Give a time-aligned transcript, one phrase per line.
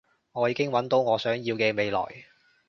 [0.31, 2.01] 我已經搵到我想要嘅未來